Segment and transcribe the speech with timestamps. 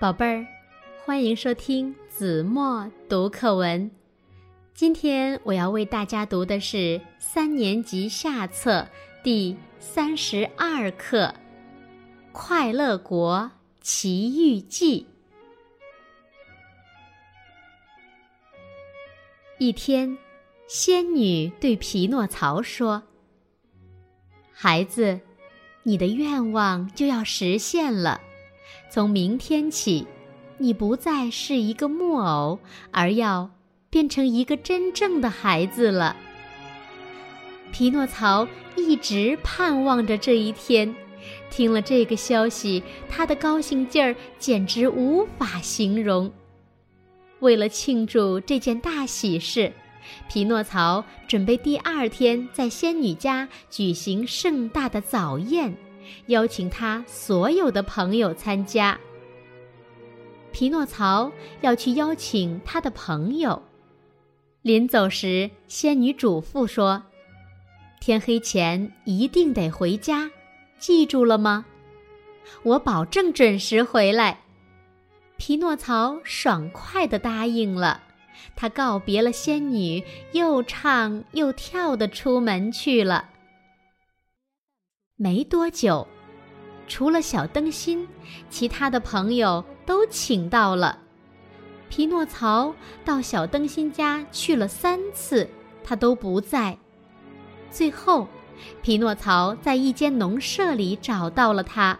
[0.00, 0.46] 宝贝儿，
[1.04, 3.90] 欢迎收听子墨读课文。
[4.72, 8.88] 今天我要为大家读的是三年级下册
[9.22, 11.26] 第三十二课
[12.32, 13.50] 《快乐国
[13.82, 15.02] 奇遇记》。
[19.58, 20.16] 一天，
[20.66, 23.02] 仙女对匹诺曹说
[24.50, 25.20] ：“孩子，
[25.82, 28.18] 你的愿望就要实现了。”
[28.90, 30.04] 从明天起，
[30.58, 32.58] 你不再是一个木偶，
[32.90, 33.48] 而要
[33.88, 36.16] 变成一个真正的孩子了。
[37.70, 40.92] 匹诺曹一直盼望着这一天，
[41.50, 46.28] 听了这个消息，他的高兴劲儿简直无法形容。
[47.38, 49.72] 为了庆祝这件大喜事，
[50.28, 55.72] 匹诺曹准备第二天在仙女家举行盛大的早宴。
[56.26, 58.98] 邀请他所有的朋友参加。
[60.52, 63.62] 匹诺曹要去邀请他的朋友。
[64.62, 67.02] 临走时，仙女嘱咐说
[68.00, 70.30] ：“天黑前一定得回家，
[70.78, 71.64] 记住了吗？”
[72.64, 74.40] 我保证准时回来。
[75.36, 78.02] 匹诺曹爽快地答应了。
[78.56, 83.28] 他告别了仙女，又唱又跳地出门去了。
[85.22, 86.08] 没多久，
[86.88, 88.08] 除了小灯芯，
[88.48, 90.98] 其他的朋友都请到了。
[91.90, 95.46] 匹诺曹到小灯芯家去了三次，
[95.84, 96.74] 他都不在。
[97.70, 98.26] 最后，
[98.80, 101.98] 匹诺曹在一间农舍里找到了他。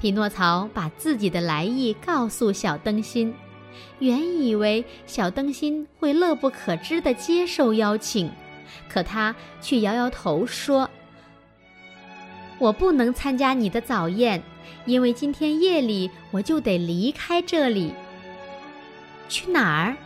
[0.00, 3.34] 匹诺曹把自己的来意告诉小灯芯，
[3.98, 8.30] 原以为小灯芯会乐不可支地接受邀请，
[8.88, 10.88] 可他却摇摇头说。
[12.62, 14.40] 我不能参加你的早宴，
[14.86, 17.92] 因为今天夜里我就得离开这里。
[19.28, 19.96] 去哪儿？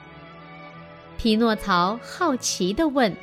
[1.18, 3.14] 匹诺曹好奇地问。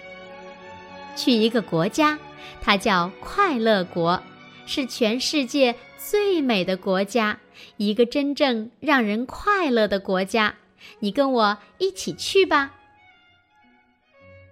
[1.15, 2.19] 去一个国家，
[2.61, 4.21] 它叫快乐国，
[4.67, 7.39] 是全世界最美的国家，
[7.77, 10.57] 一个真正让人快乐的国家。
[10.99, 12.75] 你跟我一起去吧。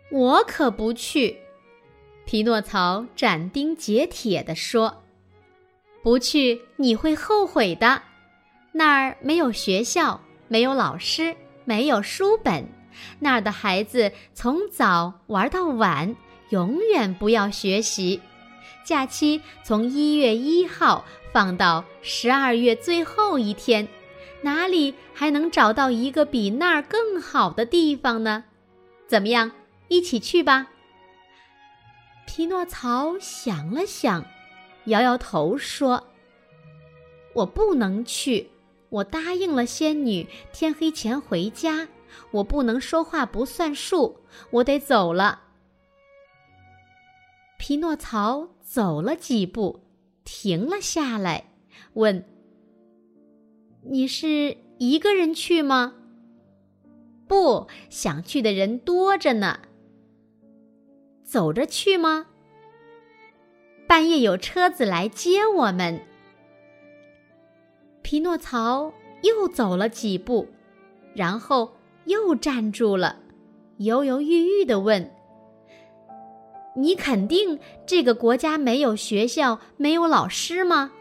[0.10, 1.41] 我可不去。
[2.26, 5.04] 匹诺曹斩钉截铁地说
[6.02, 8.02] ：“不去你会后悔的。
[8.72, 12.66] 那儿没有学校，没有老师，没有书本。
[13.20, 16.16] 那儿的孩子从早玩到晚，
[16.50, 18.22] 永远不要学习。
[18.86, 21.04] 假期从一月一号
[21.34, 23.88] 放到十二月最后一天，
[24.42, 28.46] 哪里还能找到一个比那儿更好的地方呢？
[29.08, 29.52] 怎么样，
[29.90, 30.68] 一起去吧。”
[32.34, 34.26] 匹诺曹想了想，
[34.86, 36.02] 摇摇头说
[37.36, 38.50] ：“我不能去，
[38.88, 41.90] 我答应了仙女，天黑前回家。
[42.32, 45.42] 我不能说话不算数，我得走了。”
[47.60, 49.82] 匹诺曹走了几步，
[50.24, 51.52] 停了下来，
[51.96, 52.24] 问
[53.84, 55.96] ：“你是一个人去吗
[57.28, 59.60] ？”“不想去的人多着呢。”
[61.32, 62.26] 走着去吗？
[63.88, 66.02] 半夜有车子来接我们。
[68.02, 70.50] 匹诺曹又走了几步，
[71.16, 73.20] 然后又站住了，
[73.78, 75.10] 犹犹豫豫的问
[76.76, 80.92] ：“你肯定这个国家没有学校，没有老师吗？”“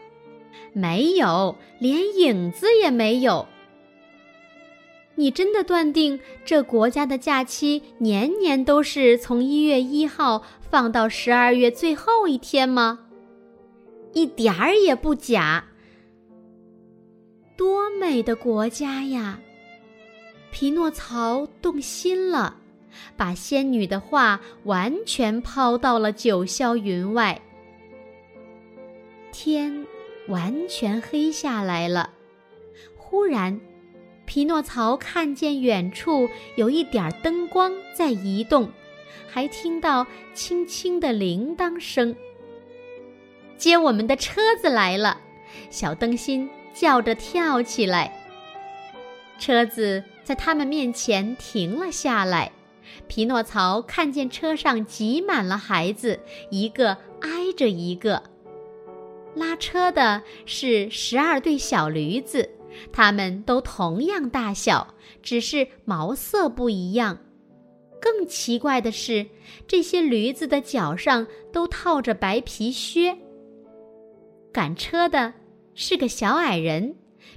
[0.71, 3.47] 没有，连影子也没有。”
[5.15, 12.99] 你真的断定这国家的假期年年都是从一月一号放到十二月最后一天吗？
[14.13, 15.65] 一点儿也不假。
[17.55, 19.39] 多美的国家呀！
[20.51, 22.57] 匹诺曹动心了，
[23.15, 27.39] 把仙女的话完全抛到了九霄云外。
[29.31, 29.85] 天
[30.27, 32.09] 完全黑下来了，
[32.97, 33.59] 忽然。
[34.31, 38.71] 匹诺曹看见远处有一点灯光在移动，
[39.29, 42.15] 还听到轻轻的铃铛声。
[43.57, 45.19] 接我们的车子来了，
[45.69, 48.25] 小灯芯叫着跳起来。
[49.37, 52.53] 车子在他们面前停了下来。
[53.09, 56.17] 匹诺曹看见车上挤满了孩子，
[56.49, 58.23] 一个挨着一个。
[59.35, 62.49] 拉车的是十二对小驴子。
[62.91, 67.17] 它们都同样大小，只是毛色不一样。
[68.01, 69.27] 更奇怪的是，
[69.67, 73.17] 这些驴子的脚上都套着白皮靴。
[74.51, 75.33] 赶车的
[75.75, 76.95] 是个小矮人，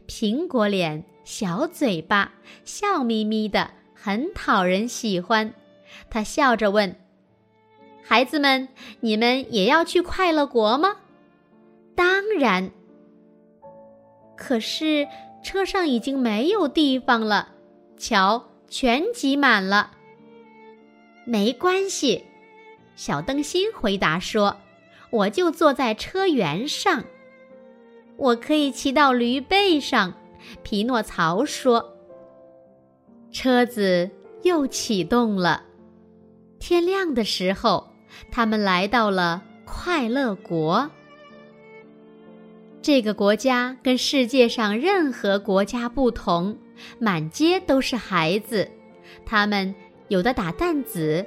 [0.09, 2.33] 苹果脸、小嘴巴，
[2.65, 5.53] 笑眯眯的，很讨人喜欢。
[6.11, 6.97] 他笑着问
[8.03, 8.69] ：“孩子们，
[9.01, 10.97] 你们也要去快乐国吗
[11.95, 12.71] ？”“当然。”
[14.37, 15.07] 可是
[15.43, 17.53] 车上已经没有地方了，
[17.97, 19.93] 瞧，全挤满了。
[21.25, 22.25] 没关系，
[22.97, 24.57] 小灯芯回答说
[25.11, 27.05] ：“我就坐在车辕上，
[28.17, 30.15] 我可以骑到驴背上。”
[30.63, 31.97] 匹诺曹说
[33.33, 34.11] ：“车子
[34.43, 35.63] 又启动了。”
[36.61, 37.91] 天亮的时候，
[38.31, 40.91] 他们来到了快乐国。
[42.85, 46.59] 这个国家跟世界上任何国家不同，
[46.99, 48.69] 满街都是孩子，
[49.25, 49.75] 他们
[50.09, 51.25] 有的打弹子，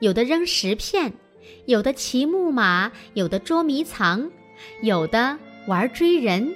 [0.00, 1.10] 有的扔石片，
[1.64, 4.30] 有的骑木马，有的捉迷藏，
[4.82, 6.54] 有的玩追人，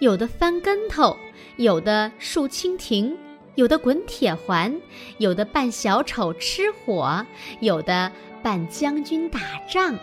[0.00, 1.16] 有的翻跟头，
[1.56, 3.16] 有的竖蜻蜓，
[3.54, 4.78] 有的滚铁环，
[5.16, 7.24] 有的扮小丑吃火，
[7.60, 8.12] 有的
[8.42, 9.98] 扮将军打仗。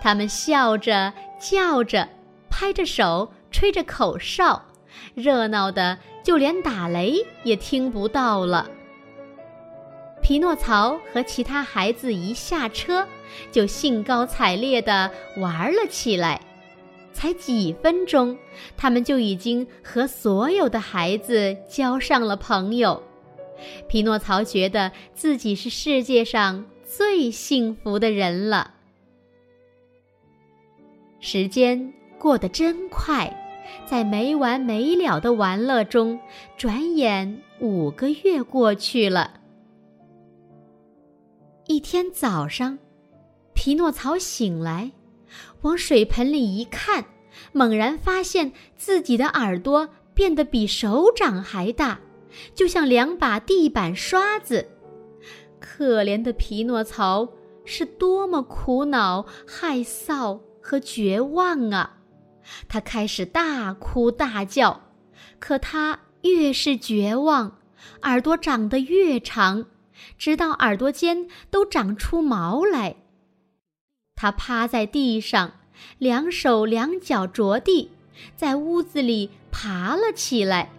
[0.00, 2.08] 他们笑着叫着。
[2.60, 4.60] 拍着手，吹着口哨，
[5.14, 8.68] 热闹的就连打雷也听不到了。
[10.20, 13.06] 匹诺曹和其他孩子一下车，
[13.52, 16.40] 就兴高采烈地玩了起来。
[17.12, 18.36] 才几分钟，
[18.76, 23.00] 他们就已经和所有的孩子交上了朋友。
[23.88, 28.74] 匹诺曹觉得自己是世界上最幸福的人了。
[31.20, 31.94] 时间。
[32.18, 33.32] 过得真快，
[33.86, 36.18] 在没完没了的玩乐中，
[36.56, 39.34] 转眼五个月过去了。
[41.66, 42.78] 一天早上，
[43.54, 44.90] 匹诺曹醒来，
[45.62, 47.04] 往水盆里一看，
[47.52, 52.00] 猛然发现自己的耳朵变得比手掌还大，
[52.54, 54.66] 就像两把地板刷子。
[55.60, 57.28] 可怜的匹诺曹
[57.64, 61.97] 是多么苦恼、害臊和绝望啊！
[62.68, 64.80] 他开始大哭大叫，
[65.38, 67.58] 可他越是绝望，
[68.02, 69.66] 耳朵长得越长，
[70.16, 72.96] 直到耳朵尖都长出毛来。
[74.14, 75.52] 他趴在地上，
[75.98, 77.92] 两手两脚着地，
[78.34, 80.70] 在屋子里爬了起来。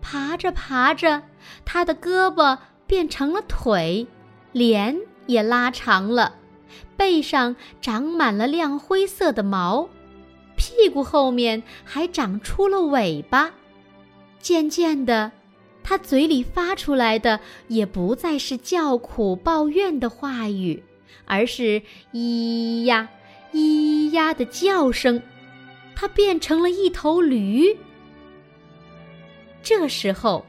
[0.00, 1.22] 爬着爬着，
[1.64, 4.06] 他的胳膊变成了腿，
[4.52, 6.36] 脸也拉长了，
[6.96, 9.88] 背上长满了亮灰色的毛。
[10.58, 13.54] 屁股后面还长出了尾巴，
[14.40, 15.32] 渐渐的，
[15.84, 20.82] 他嘴里发出来的也不再是叫苦抱怨的话语，
[21.24, 21.80] 而是
[22.12, 23.08] 咿呀
[23.52, 25.22] 咿呀的叫声。
[25.94, 27.76] 他变成了一头驴。
[29.62, 30.44] 这时候，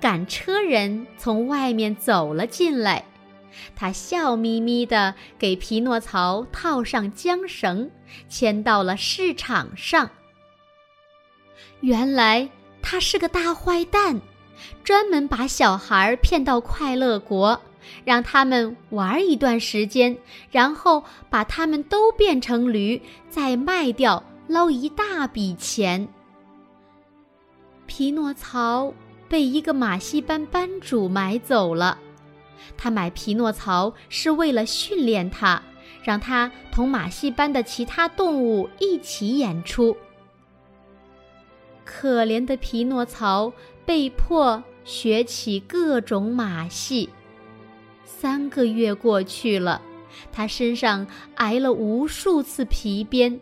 [0.00, 3.04] 赶车人从外面走了进来。
[3.74, 7.90] 他笑眯眯地给匹诺曹套上缰绳，
[8.28, 10.10] 牵到了市场上。
[11.80, 12.48] 原来
[12.80, 14.20] 他是个大坏蛋，
[14.84, 17.60] 专门把小孩骗到快乐国，
[18.04, 20.16] 让他们玩一段时间，
[20.50, 26.08] 然后把他们都变成驴，再卖掉捞一大笔钱。
[27.86, 28.94] 匹诺曹
[29.28, 31.98] 被一个马戏班班主买走了。
[32.76, 35.62] 他买匹诺曹是为了训练他，
[36.02, 39.96] 让他同马戏班的其他动物一起演出。
[41.84, 43.52] 可怜的匹诺曹
[43.84, 47.10] 被迫学起各种马戏。
[48.04, 49.82] 三个月过去了，
[50.30, 53.40] 他身上挨了无数次皮鞭，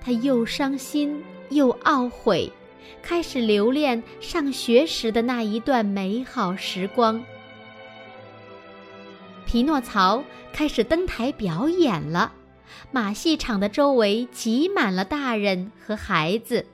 [0.00, 2.52] 他又伤心又懊悔，
[3.00, 7.22] 开始留恋上学时的那一段美好时光。
[9.48, 12.30] 匹诺曹开始登台表演了，
[12.92, 16.66] 马戏场的周围挤满了大人和孩子，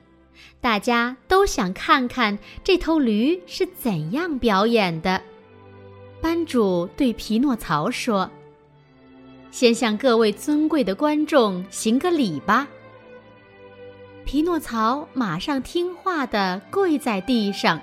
[0.59, 5.21] 大家都想看看这头驴是怎样表演的。
[6.19, 8.29] 班主对匹诺曹说
[9.51, 12.67] ：“先向各位尊贵的观众行个礼吧。”
[14.25, 17.79] 匹诺曹马上听话地跪在地上。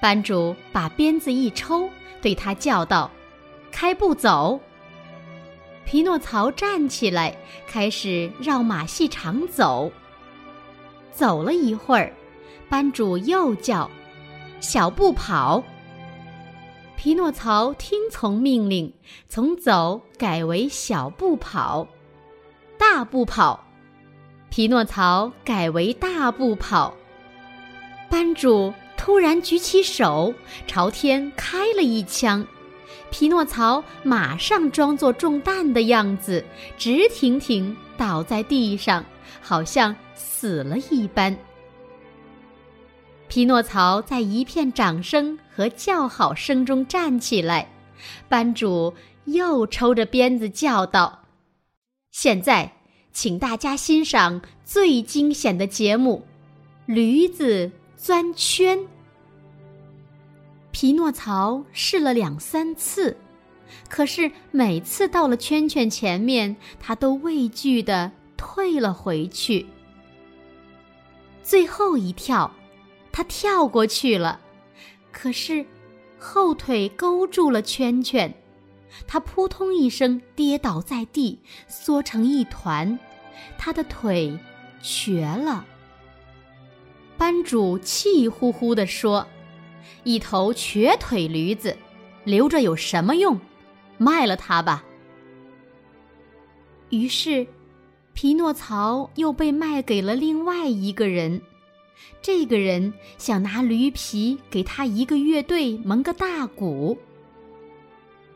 [0.00, 1.90] 班主把鞭子一抽，
[2.22, 3.10] 对他叫道。
[3.70, 4.60] 开步走。
[5.84, 7.36] 匹诺曹站起来，
[7.66, 9.90] 开始绕马戏场走。
[11.12, 12.12] 走了一会儿，
[12.68, 13.90] 班主又叫
[14.60, 15.62] ：“小步跑。”
[16.96, 18.92] 匹诺曹听从命令，
[19.28, 21.88] 从走改为小步跑。
[22.78, 23.64] 大步跑，
[24.50, 26.94] 匹诺曹改为大步跑。
[28.08, 30.32] 班主突然举起手，
[30.66, 32.46] 朝天开了一枪。
[33.10, 36.44] 匹诺曹马上装作中弹的样子，
[36.78, 39.04] 直挺挺倒在地上，
[39.40, 41.36] 好像死了一般。
[43.28, 47.68] 匹诺曹在一片掌声和叫好声中站起来，
[48.28, 48.92] 班主
[49.26, 51.20] 又抽着鞭子叫道
[52.10, 52.72] ：“现在，
[53.12, 56.24] 请大家欣赏最惊险的节目——
[56.86, 58.78] 驴子钻圈。”
[60.72, 63.16] 匹诺曹试了两三次，
[63.88, 69.66] 可是每次到了圈圈前面，他都畏惧的退了回去。
[71.42, 72.54] 最后一跳，
[73.10, 74.40] 他跳过去了，
[75.10, 75.66] 可是
[76.18, 78.32] 后腿勾住了圈圈，
[79.08, 82.96] 他扑通一声跌倒在地，缩成一团，
[83.58, 84.38] 他的腿
[84.80, 85.66] 瘸了。
[87.18, 89.26] 班主气呼呼地说。
[90.04, 91.76] 一头瘸腿驴子，
[92.24, 93.38] 留着有什么用？
[93.98, 94.84] 卖了它吧。
[96.88, 97.46] 于是，
[98.14, 101.40] 匹诺曹又被卖给了另外一个人。
[102.22, 106.96] 这个人想拿驴皮给他一个乐队蒙个大鼓。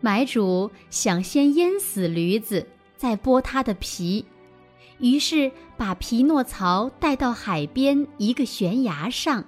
[0.01, 2.67] 买主想先淹死驴子，
[2.97, 4.25] 再剥它的皮，
[4.99, 9.45] 于是把匹诺曹带到海边一个悬崖上。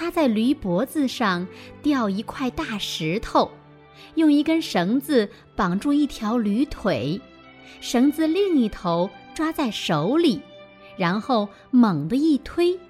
[0.00, 1.46] 他在驴脖子上
[1.82, 3.50] 吊一块大石头，
[4.14, 7.20] 用一根绳子绑住一条驴腿，
[7.82, 10.40] 绳子另一头抓在手里，
[10.96, 12.80] 然后猛地一推，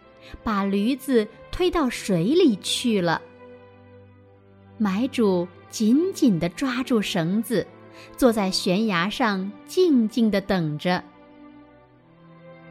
[0.45, 3.21] 把驴子推到水里去了。
[4.79, 7.67] 买主紧紧地抓住绳子，
[8.17, 11.03] 坐在悬崖上静静地等着。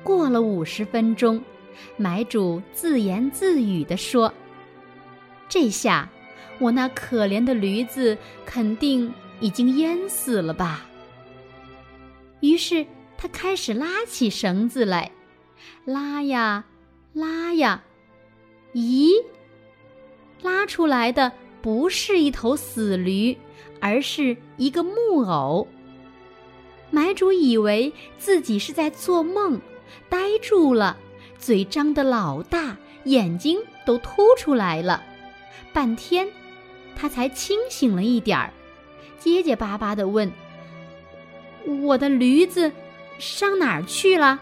[0.02, 1.44] 过了五十分钟。
[1.98, 4.34] 买主自言自语地说
[5.50, 6.10] ：“这下，
[6.60, 10.86] 我那可怜的驴子肯定已经淹死了吧。”
[12.42, 12.86] 于是
[13.18, 15.12] 他开始拉起绳子来，
[15.86, 16.66] 拉呀，
[17.14, 17.84] 拉呀，
[18.74, 19.12] 咦，
[20.42, 21.32] 拉出来的
[21.62, 23.38] 不是一头死驴，
[23.82, 25.68] 而是一个木偶。
[26.92, 29.60] 买主以为自己是在做梦，
[30.08, 30.98] 呆住了。
[31.40, 35.02] 嘴张得老大，眼睛都凸出来了，
[35.74, 36.28] 半天，
[36.96, 38.52] 他才清醒了一点儿，
[39.18, 40.32] 结结巴巴地问
[41.84, 42.72] ：“我的驴子
[43.18, 44.40] 上哪儿去了？”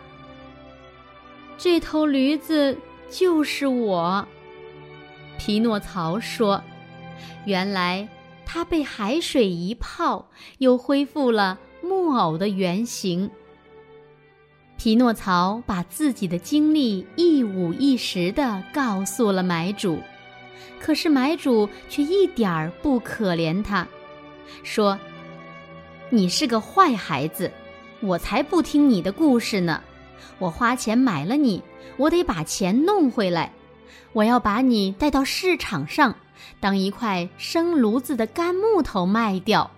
[1.57, 2.77] 这头驴子
[3.09, 4.27] 就是我，
[5.37, 6.61] 匹诺曹说
[7.45, 8.07] ：“原来
[8.45, 10.27] 它被海水一泡，
[10.57, 13.29] 又恢复了木偶的原形。”
[14.77, 20.00] 匹诺曹把自己的经历一五一十地告诉了买主，
[20.79, 23.88] 可是买主却一点儿不可怜他，
[24.62, 24.98] 说
[26.12, 27.51] ：“你是个坏孩子，
[28.01, 29.81] 我才不听你的故事呢！
[30.38, 31.63] 我花钱买了你，
[31.98, 33.51] 我得把钱弄回来。
[34.13, 36.15] 我要把你带到市场上，
[36.60, 39.72] 当一块生炉子的干木头卖掉。”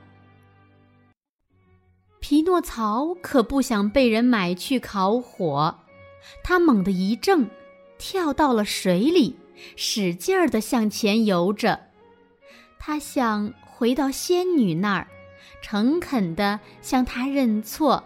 [2.20, 5.80] 匹诺曹可不想被人买去烤火，
[6.44, 7.48] 他猛地一怔，
[7.98, 9.38] 跳到了水里，
[9.76, 11.80] 使劲儿地向前游着。
[12.78, 15.08] 他想回到仙女那儿，
[15.62, 18.04] 诚恳地向她认错：“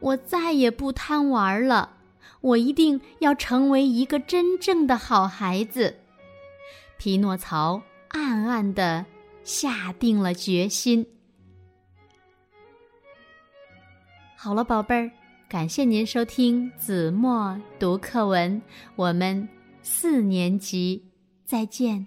[0.00, 1.94] 我再也不贪玩了，
[2.40, 5.96] 我一定要成为一个真正的好孩子。”
[6.98, 9.04] 匹诺曹暗暗地
[9.44, 11.06] 下定了决心。
[14.38, 15.10] 好了，宝贝儿，
[15.48, 18.60] 感谢您收听子墨读课文。
[18.94, 19.48] 我们
[19.80, 21.02] 四年级
[21.44, 22.06] 再见。